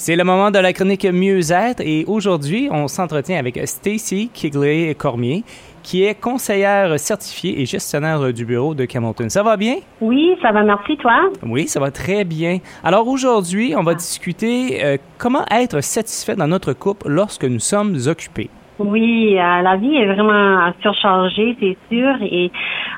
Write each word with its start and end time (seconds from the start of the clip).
C'est 0.00 0.14
le 0.14 0.22
moment 0.22 0.52
de 0.52 0.60
la 0.60 0.72
chronique 0.72 1.04
Mieux-être 1.04 1.80
et 1.80 2.04
aujourd'hui, 2.06 2.68
on 2.70 2.86
s'entretient 2.86 3.36
avec 3.36 3.58
Stacy 3.66 4.30
Kigley-Cormier, 4.32 5.42
qui 5.82 6.04
est 6.04 6.14
conseillère 6.14 7.00
certifiée 7.00 7.60
et 7.60 7.66
gestionnaire 7.66 8.32
du 8.32 8.44
bureau 8.44 8.76
de 8.76 8.84
Camonton. 8.84 9.28
Ça 9.28 9.42
va 9.42 9.56
bien? 9.56 9.78
Oui, 10.00 10.36
ça 10.40 10.52
va, 10.52 10.62
merci, 10.62 10.96
toi? 10.98 11.28
Oui, 11.42 11.66
ça 11.66 11.80
va 11.80 11.90
très 11.90 12.22
bien. 12.22 12.58
Alors 12.84 13.08
aujourd'hui, 13.08 13.74
on 13.76 13.82
va 13.82 13.96
discuter 13.96 14.84
euh, 14.84 14.98
comment 15.18 15.44
être 15.50 15.80
satisfait 15.80 16.36
dans 16.36 16.46
notre 16.46 16.74
couple 16.74 17.08
lorsque 17.08 17.44
nous 17.44 17.58
sommes 17.58 17.98
occupés. 18.06 18.50
Oui, 18.78 19.36
euh, 19.36 19.62
la 19.62 19.76
vie 19.76 19.96
est 19.96 20.06
vraiment 20.06 20.72
surchargée, 20.82 21.56
c'est 21.60 21.76
sûr, 21.90 22.14
et 22.22 22.50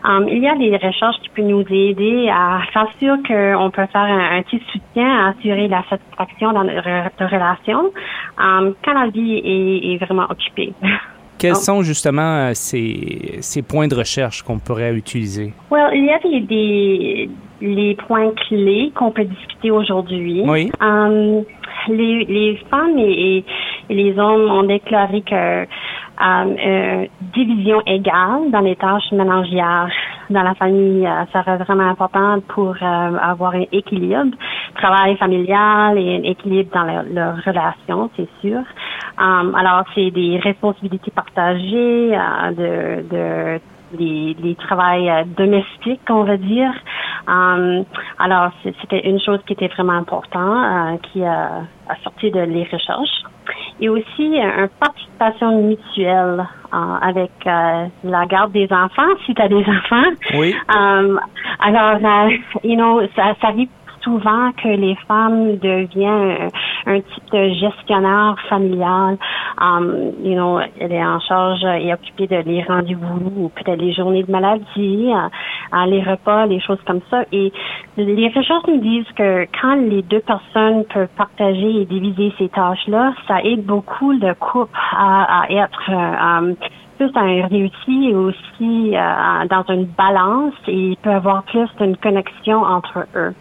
um, 0.05 0.27
il 0.29 0.39
y 0.39 0.49
a 0.49 0.55
des 0.57 0.77
recherches 0.77 1.17
qui 1.23 1.31
peuvent 1.31 1.47
nous 1.47 1.65
aider 1.71 2.29
à 2.29 2.61
sûr 2.99 3.17
qu'on 3.27 3.71
peut 3.71 3.87
faire 3.87 4.03
un, 4.03 4.43
petit 4.43 4.63
soutien 4.73 5.27
à 5.27 5.29
assurer 5.31 5.69
la 5.69 5.83
satisfaction 5.89 6.53
dans 6.53 6.65
notre 6.65 7.25
relation 7.25 7.93
um, 8.39 8.75
quand 8.85 8.95
la 8.95 9.09
vie 9.09 9.37
est, 9.37 9.95
est 9.95 10.05
vraiment 10.05 10.27
occupée. 10.29 10.73
Quels 11.39 11.57
sont 11.57 11.83
justement 11.83 12.49
euh, 12.49 12.51
ces, 12.53 13.39
ces 13.41 13.63
points 13.63 13.89
de 13.89 13.95
recherche 13.95 14.43
qu'on 14.43 14.59
pourrait 14.59 14.93
utiliser? 14.93 15.55
Well, 15.71 15.91
il 15.95 16.05
y 16.05 16.11
a 16.11 16.19
des, 16.19 16.41
des 16.41 17.31
les 17.63 17.95
points 17.95 18.31
clés 18.49 18.93
qu'on 18.95 19.11
peut 19.11 19.25
discuter 19.25 19.71
aujourd'hui. 19.71 20.43
Oui. 20.47 20.71
Um, 20.81 21.45
les, 21.89 22.25
les 22.25 22.57
femmes 22.71 22.99
et, 22.99 23.39
et, 23.39 23.45
les 23.91 24.19
hommes 24.19 24.51
ont 24.51 24.63
déclaré 24.63 25.23
que 25.23 25.67
euh, 26.23 27.07
division 27.35 27.83
égale 27.87 28.51
dans 28.51 28.61
les 28.61 28.77
tâches 28.77 29.11
ménagères 29.13 29.91
dans 30.29 30.43
la 30.43 30.55
famille 30.55 31.07
euh, 31.07 31.25
serait 31.33 31.57
vraiment 31.57 31.89
important 31.89 32.41
pour 32.49 32.77
euh, 32.81 33.17
avoir 33.21 33.55
un 33.55 33.65
équilibre, 33.73 34.37
travail 34.77 35.17
familial 35.17 35.99
et 35.99 36.17
un 36.17 36.23
équilibre 36.23 36.71
dans 36.73 36.85
leurs 36.85 37.37
relations, 37.45 38.11
c'est 38.17 38.29
sûr. 38.41 38.63
Alors, 39.19 39.85
c'est 39.95 40.11
des 40.11 40.39
responsabilités 40.43 41.11
partagées, 41.11 42.17
euh, 42.17 42.51
de, 42.53 43.09
de 43.09 43.61
les, 43.99 44.57
travails 44.59 45.11
euh, 45.11 45.25
domestiques, 45.37 46.09
on 46.09 46.25
va 46.25 46.37
dire. 46.37 46.73
Alors, 47.27 48.51
c'était 48.81 49.09
une 49.09 49.21
chose 49.21 49.41
qui 49.47 49.53
était 49.53 49.69
vraiment 49.69 49.93
importante, 49.93 50.95
euh, 50.95 50.97
qui 51.13 51.23
a, 51.25 51.67
sorti 52.03 52.31
de 52.31 52.41
les 52.41 52.65
recherches. 52.65 53.25
Et 53.81 53.89
aussi 53.89 54.05
une 54.19 54.69
participation 54.79 55.63
mutuelle 55.63 56.47
avec 56.73 57.31
la 57.45 58.27
garde 58.27 58.53
des 58.53 58.69
enfants, 58.71 59.09
si 59.27 59.35
tu 59.35 59.43
as 59.43 59.49
des 59.49 59.57
enfants. 59.67 60.11
Oui. 60.35 60.55
Um, 60.69 61.19
alors, 61.61 61.99
you 62.63 62.77
know, 62.77 63.01
ça, 63.17 63.35
ça 63.41 63.49
arrive 63.49 63.69
souvent 64.03 64.53
que 64.53 64.69
les 64.69 64.97
femmes 65.07 65.57
deviennent 65.59 66.49
un, 66.87 67.01
type 67.01 67.31
de 67.33 67.49
gestionnaire 67.55 68.37
familial. 68.49 69.19
Um, 69.61 70.13
you 70.23 70.35
know, 70.35 70.61
elle 70.79 70.93
est 70.93 71.05
en 71.05 71.21
charge 71.21 71.65
et 71.65 71.93
occupée 71.93 72.27
de 72.27 72.37
les 72.49 72.63
rendez-vous 72.63 73.33
ou 73.37 73.49
peut-être 73.51 73.81
les 73.81 73.93
journées 73.93 74.23
de 74.23 74.31
maladie, 74.31 75.13
euh, 75.75 75.87
les 75.87 76.03
repas, 76.03 76.47
les 76.47 76.61
choses 76.61 76.81
comme 76.87 77.01
ça. 77.11 77.25
Et 77.33 77.53
les 77.97 78.29
recherches 78.29 78.67
nous 78.69 78.79
disent 78.79 79.11
que 79.17 79.47
quand 79.61 79.75
les 79.75 80.03
deux 80.03 80.21
personnes 80.21 80.85
peuvent 80.93 81.09
partager 81.17 81.83
et 81.83 81.85
diviser 81.85 82.33
ces 82.39 82.49
tâches-là, 82.49 83.15
ça 83.29 83.43
aide 83.43 83.65
beaucoup 83.65 84.13
le 84.13 84.35
couple 84.35 84.79
à, 84.93 85.43
à 85.43 85.51
être 85.51 85.91
euh, 85.91 86.55
plus 86.99 87.11
un 87.15 87.47
réussi 87.47 88.11
et 88.11 88.15
aussi 88.15 88.95
euh, 88.95 89.47
dans 89.49 89.65
une 89.69 89.87
balance 89.87 90.55
et 90.69 90.91
il 90.91 90.97
peut 90.99 91.11
avoir 91.11 91.45
plus 91.45 91.69
d'une 91.81 91.97
connexion 91.97 92.63
entre 92.63 93.07
eux. 93.17 93.33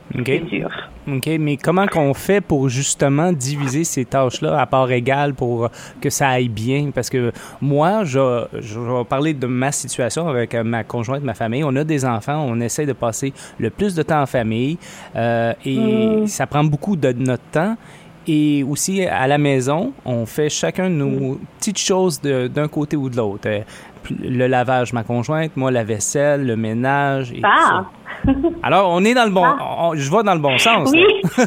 C'est. 0.49 0.69
OK, 1.17 1.29
mais 1.39 1.57
comment 1.57 1.87
qu'on 1.87 2.13
fait 2.13 2.41
pour 2.41 2.69
justement 2.69 3.31
diviser 3.31 3.83
ces 3.83 4.05
tâches-là 4.05 4.59
à 4.59 4.65
part 4.65 4.91
égale 4.91 5.33
pour 5.33 5.69
que 6.01 6.09
ça 6.09 6.29
aille 6.29 6.49
bien? 6.49 6.91
Parce 6.93 7.09
que 7.09 7.31
moi, 7.61 8.03
je, 8.03 8.45
je 8.59 8.79
vais 8.79 9.03
parler 9.05 9.33
de 9.33 9.47
ma 9.47 9.71
situation 9.71 10.27
avec 10.27 10.53
ma 10.55 10.83
conjointe, 10.83 11.23
ma 11.23 11.33
famille. 11.33 11.63
On 11.63 11.75
a 11.75 11.83
des 11.83 12.05
enfants, 12.05 12.45
on 12.47 12.59
essaie 12.59 12.85
de 12.85 12.93
passer 12.93 13.33
le 13.59 13.69
plus 13.69 13.95
de 13.95 14.03
temps 14.03 14.21
en 14.21 14.25
famille 14.25 14.77
euh, 15.15 15.53
et 15.65 16.27
ça 16.27 16.47
prend 16.47 16.63
beaucoup 16.63 16.95
de 16.95 17.11
notre 17.11 17.43
temps. 17.51 17.75
Et 18.27 18.63
aussi, 18.63 19.03
à 19.05 19.27
la 19.27 19.37
maison, 19.37 19.93
on 20.05 20.25
fait 20.25 20.49
chacun 20.49 20.89
nos 20.89 21.39
petites 21.57 21.79
choses 21.79 22.21
d'un 22.21 22.67
côté 22.67 22.95
ou 22.95 23.09
de 23.09 23.17
l'autre. 23.17 23.47
Euh, 23.47 23.61
le 24.21 24.47
lavage, 24.47 24.93
ma 24.93 25.03
conjointe, 25.03 25.55
moi, 25.55 25.71
la 25.71 25.83
vaisselle, 25.83 26.45
le 26.45 26.55
ménage 26.55 27.31
et 27.31 27.41
ah. 27.43 27.85
Alors, 28.63 28.89
on 28.91 29.03
est 29.03 29.13
dans 29.13 29.25
le 29.25 29.31
bon. 29.31 29.43
Ah. 29.43 29.91
je 29.93 30.09
vais 30.09 30.23
dans 30.23 30.33
le 30.33 30.39
bon 30.39 30.57
sens. 30.57 30.91
Oui, 30.91 31.05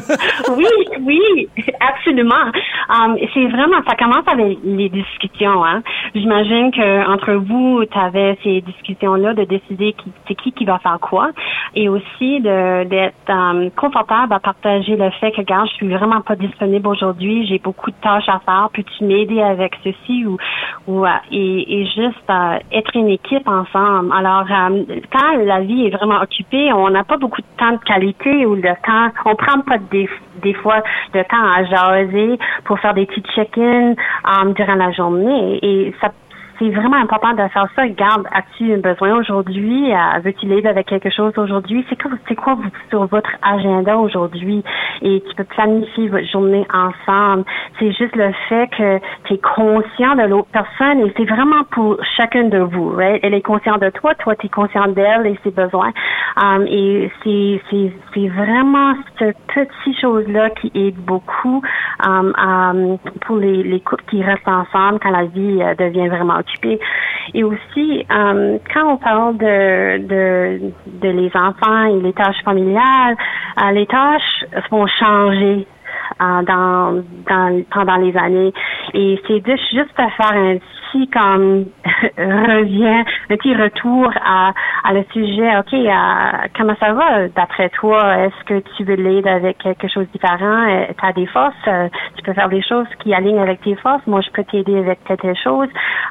oui, 0.57 0.67
oui, 1.01 1.49
absolument. 1.79 2.51
Um, 2.89 3.17
c'est 3.33 3.47
vraiment, 3.47 3.77
ça 3.87 3.95
commence 3.95 4.27
avec 4.27 4.57
les 4.63 4.89
discussions. 4.89 5.63
Hein. 5.63 5.81
J'imagine 6.15 6.71
que 6.71 7.11
entre 7.11 7.33
vous, 7.33 7.83
tu 7.85 7.97
avais 7.97 8.37
ces 8.43 8.61
discussions-là 8.61 9.33
de 9.33 9.45
décider 9.45 9.93
qui, 9.93 10.11
c'est 10.27 10.35
qui 10.35 10.51
qui 10.51 10.63
va 10.63 10.77
faire 10.77 10.99
quoi, 11.01 11.31
et 11.75 11.89
aussi 11.89 12.39
de 12.39 12.83
d'être 12.83 13.29
um, 13.29 13.71
confortable 13.71 14.31
à 14.31 14.39
partager 14.39 14.95
le 14.95 15.09
fait 15.19 15.31
que, 15.31 15.37
regarde, 15.37 15.67
je 15.69 15.73
suis 15.73 15.87
vraiment 15.87 16.21
pas 16.21 16.35
disponible 16.35 16.87
aujourd'hui, 16.87 17.47
j'ai 17.47 17.57
beaucoup 17.57 17.89
de 17.89 17.95
tâches 18.01 18.29
à 18.29 18.39
faire, 18.45 18.69
peux-tu 18.73 19.03
m'aider 19.05 19.41
avec 19.41 19.73
ceci 19.83 20.25
ou 20.25 20.37
ou 20.87 21.03
euh, 21.03 21.09
et, 21.31 21.81
et 21.81 21.85
juste 21.85 22.29
euh, 22.29 22.59
être 22.71 22.95
une 22.95 23.09
équipe 23.09 23.47
ensemble? 23.47 24.13
Alors, 24.15 24.45
quand 25.11 25.37
la 25.43 25.61
vie 25.61 25.87
est 25.87 25.89
vraiment 25.89 26.21
occupée, 26.21 26.71
on 26.73 26.89
n'a 26.91 27.03
pas 27.03 27.17
beaucoup 27.17 27.41
de 27.41 27.57
temps 27.57 27.71
de 27.71 27.83
qualité 27.85 28.45
ou 28.45 28.53
le 28.55 28.61
temps, 28.85 29.09
on 29.25 29.35
prend 29.35 29.61
pas 29.61 29.79
des, 29.91 30.07
des 30.43 30.53
fois 30.53 30.83
de 31.13 31.21
temps 31.23 31.43
à 31.55 31.63
jaser 31.63 32.37
pour 32.65 32.79
faire 32.79 32.93
des 32.93 33.07
petits 33.07 33.23
check-ins 33.33 33.95
um, 34.25 34.53
durant 34.53 34.75
la 34.75 34.91
journée 34.91 35.59
et 35.61 35.93
c'est 36.59 36.69
vraiment 36.69 36.97
important 36.97 37.31
de 37.33 37.47
faire 37.49 37.67
ça. 37.75 37.87
Garde, 37.87 38.27
as-tu 38.31 38.77
besoin 38.77 39.19
aujourd'hui? 39.19 39.91
Euh, 39.91 40.19
veux-tu 40.23 40.45
l'aider 40.45 40.67
avec 40.67 40.87
quelque 40.87 41.09
chose 41.09 41.33
aujourd'hui? 41.37 41.85
C'est 41.89 42.01
quoi, 42.01 42.11
c'est 42.27 42.35
quoi 42.35 42.57
sur 42.89 43.05
votre 43.07 43.31
agenda 43.41 43.97
aujourd'hui? 43.97 44.63
Et 45.01 45.23
tu 45.27 45.35
peux 45.35 45.43
planifier 45.43 46.09
votre 46.09 46.27
journée 46.27 46.65
ensemble. 46.73 47.43
C'est 47.79 47.91
juste 47.91 48.15
le 48.15 48.31
fait 48.49 48.67
que 48.77 48.99
tu 49.25 49.33
es 49.33 49.37
conscient 49.37 50.15
de 50.15 50.23
l'autre 50.27 50.49
personne 50.51 50.99
et 51.01 51.13
c'est 51.17 51.25
vraiment 51.25 51.63
pour 51.71 51.97
chacun 52.17 52.45
de 52.45 52.59
vous. 52.59 52.89
Right? 52.95 53.19
Elle 53.23 53.33
est 53.33 53.41
consciente 53.41 53.81
de 53.81 53.89
toi, 53.89 54.13
toi 54.15 54.35
tu 54.35 54.45
es 54.45 54.49
conscient 54.49 54.87
d'elle 54.87 55.27
et 55.27 55.39
ses 55.43 55.51
besoins. 55.51 55.91
Um, 56.41 56.65
et 56.67 57.11
c'est, 57.23 57.61
c'est, 57.69 57.91
c'est 58.13 58.27
vraiment 58.27 58.93
cette 59.19 59.37
petite 59.47 59.99
chose-là 59.99 60.49
qui 60.51 60.71
aide 60.75 60.95
beaucoup 60.95 61.61
um, 62.05 62.33
um, 62.37 62.97
pour 63.21 63.37
les, 63.37 63.63
les 63.63 63.79
couples 63.79 64.03
qui 64.09 64.23
restent 64.23 64.47
ensemble 64.47 64.99
quand 64.99 65.11
la 65.11 65.25
vie 65.25 65.61
euh, 65.61 65.75
devient 65.75 66.07
vraiment 66.07 66.42
et 67.33 67.43
aussi, 67.43 68.05
euh, 68.11 68.57
quand 68.73 68.93
on 68.93 68.97
parle 68.97 69.37
de, 69.37 69.97
de, 70.07 70.71
de, 70.87 71.09
les 71.09 71.31
enfants 71.35 71.85
et 71.85 72.01
les 72.01 72.13
tâches 72.13 72.41
familiales, 72.43 73.15
euh, 73.61 73.71
les 73.71 73.85
tâches 73.85 74.45
vont 74.69 74.87
changer 74.87 75.67
euh, 76.21 76.41
dans, 76.43 77.03
dans, 77.27 77.63
pendant 77.71 77.95
les 77.95 78.15
années. 78.17 78.53
Et 78.93 79.19
c'est 79.27 79.43
juste, 79.45 79.97
à 79.97 80.09
faire 80.11 80.33
un 80.33 80.57
petit 80.57 81.09
comme 81.09 81.65
revient, 82.17 83.03
un 83.29 83.35
petit 83.37 83.55
retour 83.55 84.11
à, 84.23 84.51
à 84.83 84.93
le 84.93 85.03
sujet. 85.11 85.57
Ok, 85.57 85.73
euh, 85.73 86.47
comment 86.55 86.75
ça 86.79 86.93
va? 86.93 87.27
D'après 87.29 87.69
toi 87.69 88.17
Est-ce 88.17 88.43
que 88.45 88.63
tu 88.77 88.83
veux 88.83 88.95
l'aider 88.95 89.29
avec 89.29 89.57
quelque 89.57 89.87
chose 89.87 90.05
de 90.07 90.11
différent? 90.13 90.67
Euh, 90.69 90.85
Tu 90.97 91.05
as 91.05 91.13
des 91.13 91.25
forces, 91.27 91.55
tu 92.15 92.23
peux 92.23 92.33
faire 92.33 92.49
des 92.49 92.61
choses 92.61 92.87
qui 93.01 93.13
alignent 93.13 93.39
avec 93.39 93.61
tes 93.61 93.75
forces. 93.75 94.05
Moi, 94.05 94.21
je 94.21 94.29
peux 94.31 94.43
t'aider 94.43 94.77
avec 94.77 94.99
telle 95.05 95.35
chose. 95.43 95.69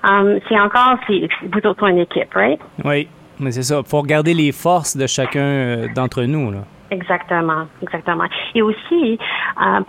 Um, 0.09 0.38
c'est 0.48 0.59
encore, 0.59 0.97
c'est 1.06 1.28
vous 1.42 1.69
autres 1.69 1.88
une 1.88 1.98
équipe, 1.98 2.32
right? 2.34 2.60
Oui, 2.84 3.09
mais 3.38 3.53
c'est 3.53 3.62
ça. 3.62 3.82
Faut 3.84 4.00
regarder 4.00 4.34
les 4.34 4.50
forces 4.53 4.97
de 4.97 5.06
chacun 5.06 5.87
d'entre 5.94 6.22
nous 6.25 6.50
là. 6.50 6.59
Exactement, 6.92 7.69
exactement. 7.80 8.26
Et 8.54 8.60
aussi, 8.60 9.19
euh, 9.62 9.80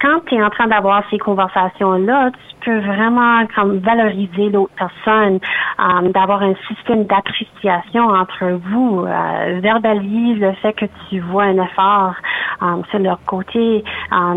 quand 0.00 0.20
tu 0.26 0.34
es 0.34 0.42
en 0.42 0.50
train 0.50 0.66
d'avoir 0.66 1.04
ces 1.08 1.18
conversations-là, 1.18 2.32
tu 2.32 2.56
peux 2.64 2.78
vraiment 2.80 3.46
comme 3.54 3.78
valoriser 3.78 4.50
l'autre 4.50 4.72
personne, 4.76 5.38
euh, 5.78 6.08
d'avoir 6.10 6.42
un 6.42 6.54
système 6.66 7.04
d'appréciation 7.04 8.08
entre 8.08 8.58
vous, 8.68 9.04
euh, 9.06 9.60
verbalise 9.60 10.40
le 10.40 10.52
fait 10.54 10.72
que 10.72 10.86
tu 11.08 11.20
vois 11.20 11.44
un 11.44 11.62
effort 11.62 12.14
euh, 12.62 12.82
sur 12.90 12.98
leur 12.98 13.20
côté 13.26 13.84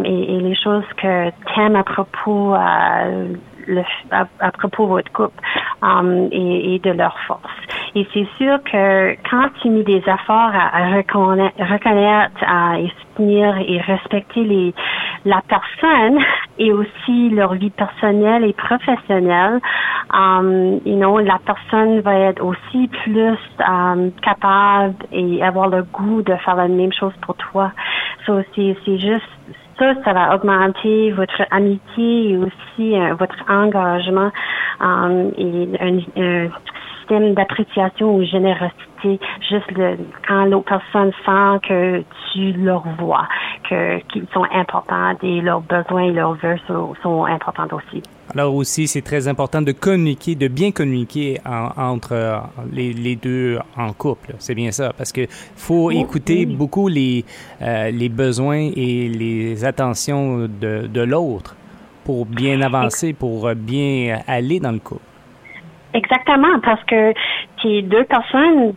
et, 0.04 0.40
les 0.40 0.56
choses 0.56 0.86
que 0.98 1.30
tu 1.30 1.60
aimes 1.60 1.78
à 1.78 1.84
propos 1.84 2.54
à, 2.54 4.52
propos 4.52 4.86
de 4.86 4.90
votre 4.90 5.12
couple 5.12 5.42
et, 6.32 6.76
et 6.76 6.80
de 6.80 6.92
leur 6.92 7.18
force. 7.22 7.42
Et 7.98 8.06
c'est 8.14 8.28
sûr 8.38 8.62
que 8.62 9.16
quand 9.28 9.50
tu 9.60 9.72
mets 9.72 9.82
des 9.82 10.04
efforts 10.06 10.52
à, 10.54 10.88
reconnaître, 11.00 12.44
à 12.46 12.76
soutenir 13.00 13.58
et 13.58 13.82
respecter 13.82 14.44
les, 14.44 14.76
la 15.26 15.42
personne 15.48 16.20
et 16.60 16.72
aussi 16.72 17.30
leur 17.32 17.56
vie 17.56 17.72
personnelle 17.72 18.44
et 18.44 18.54
professionnelle, 18.54 19.60
um, 20.14 20.80
la 20.86 21.40
personne 21.44 22.02
va 22.02 22.14
être 22.20 22.44
aussi 22.44 22.88
plus 23.04 23.40
um, 23.68 24.12
capable 24.22 24.94
et 25.12 25.42
avoir 25.42 25.68
le 25.68 25.82
goût 25.82 26.22
de 26.22 26.36
faire 26.36 26.56
la 26.56 26.68
même 26.68 26.94
chose 26.94 27.14
pour 27.24 27.36
toi. 27.38 27.72
So, 28.28 28.44
c'est 28.56 29.00
juste 29.00 29.26
ça, 29.80 29.94
ça 30.04 30.14
va 30.14 30.36
augmenter 30.36 31.12
votre 31.14 31.42
amitié 31.50 32.32
et 32.32 32.38
aussi 32.38 32.96
euh, 32.96 33.16
votre 33.16 33.44
engagement 33.50 34.32
um, 34.82 35.32
et 35.36 35.68
un, 35.80 36.22
un 36.22 36.50
système 37.08 37.34
d'appréciation 37.34 38.16
ou 38.16 38.24
générosité. 38.24 39.20
Juste 39.50 39.72
le, 39.76 39.98
quand 40.28 40.46
l'autre 40.46 40.66
personne 40.66 41.12
sent 41.26 41.68
que 41.68 42.04
tu 42.34 42.54
leur 42.54 42.84
vois, 43.00 43.28
que 43.70 44.00
qu'ils 44.12 44.26
sont 44.34 44.46
importants 44.54 45.16
et 45.22 45.42
leurs 45.42 45.62
besoins 45.62 46.04
et 46.04 46.12
leurs 46.12 46.34
vœux 46.34 46.58
sont, 46.68 46.94
sont 47.04 47.26
importants 47.26 47.68
aussi. 47.76 48.02
Alors 48.34 48.54
aussi, 48.56 48.88
c'est 48.88 49.02
très 49.02 49.28
important 49.28 49.62
de 49.62 49.72
communiquer, 49.72 50.36
de 50.36 50.48
bien 50.48 50.72
communiquer 50.72 51.40
entre 51.46 52.42
les, 52.72 52.92
les, 52.92 53.16
deux 53.16 53.58
en 53.78 53.94
couple. 53.94 54.34
C'est 54.40 54.56
bien 54.56 54.72
ça, 54.72 54.92
parce 54.98 55.14
que 55.14 55.22
faut 55.56 55.92
écouter 55.92 56.46
beaucoup 56.46 56.88
les, 56.90 57.24
euh, 57.62 57.90
les 57.92 58.10
besoins 58.10 58.70
et 58.76 59.08
les 59.08 59.64
attentions 59.64 60.40
de, 60.40 60.88
de 60.88 61.02
l'autre 61.02 61.56
pour 62.04 62.26
bien 62.26 62.62
avancer, 62.62 63.14
pour 63.14 63.54
bien 63.56 64.20
aller 64.28 64.60
dans 64.60 64.72
le 64.72 64.80
couple. 64.80 65.07
Exactement, 65.94 66.60
parce 66.64 66.84
que 66.84 67.14
ces 67.62 67.82
deux 67.82 68.04
personnes 68.06 68.74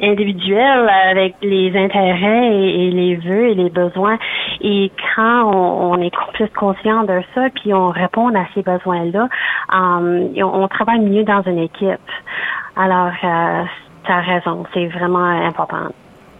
individuelles 0.00 0.88
avec 0.88 1.36
les 1.42 1.76
intérêts 1.76 2.54
et, 2.54 2.90
les 2.90 3.16
vœux 3.16 3.48
et 3.48 3.54
les 3.54 3.70
besoins. 3.70 4.18
Et 4.60 4.90
quand 5.14 5.50
on, 5.54 6.00
est 6.00 6.14
plus 6.34 6.48
conscient 6.50 7.04
de 7.04 7.22
ça, 7.34 7.48
puis 7.54 7.72
on 7.72 7.88
répond 7.88 8.28
à 8.34 8.46
ces 8.54 8.62
besoins-là, 8.62 9.28
um, 9.72 10.28
on, 10.36 10.68
travaille 10.68 11.00
mieux 11.00 11.24
dans 11.24 11.42
une 11.42 11.58
équipe. 11.58 11.98
Alors, 12.76 13.12
euh, 13.24 13.64
tu 14.04 14.12
as 14.12 14.20
raison, 14.20 14.64
c'est 14.74 14.86
vraiment 14.86 15.46
important. 15.46 15.88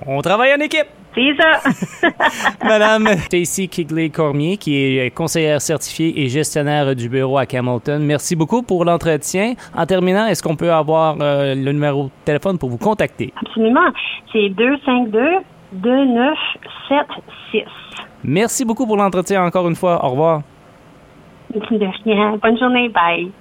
On 0.06 0.20
travaille 0.20 0.54
en 0.54 0.60
équipe. 0.60 0.86
C'est 1.14 1.34
ça. 1.36 1.60
Madame 2.64 3.06
Stacy 3.06 3.68
Kigley-Cormier, 3.68 4.56
qui 4.58 4.98
est 4.98 5.10
conseillère 5.10 5.60
certifiée 5.60 6.22
et 6.22 6.28
gestionnaire 6.28 6.94
du 6.94 7.08
bureau 7.08 7.38
à 7.38 7.46
Camilton, 7.46 8.00
merci 8.00 8.36
beaucoup 8.36 8.62
pour 8.62 8.84
l'entretien. 8.84 9.54
En 9.74 9.86
terminant, 9.86 10.26
est-ce 10.26 10.42
qu'on 10.42 10.56
peut 10.56 10.72
avoir 10.72 11.16
euh, 11.20 11.54
le 11.54 11.72
numéro 11.72 12.04
de 12.04 12.10
téléphone 12.24 12.58
pour 12.58 12.68
vous 12.68 12.78
contacter? 12.78 13.32
Absolument. 13.40 13.88
C'est 14.32 14.50
252-2976. 15.82 17.64
Merci 18.24 18.64
beaucoup 18.64 18.86
pour 18.86 18.96
l'entretien 18.96 19.44
encore 19.44 19.68
une 19.68 19.76
fois. 19.76 20.04
Au 20.04 20.10
revoir. 20.10 20.42
Bonne 22.42 22.58
journée. 22.58 22.88
Bye. 22.90 23.32